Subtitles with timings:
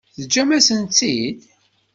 [0.13, 1.37] Teǧǧam-asen-tt-id?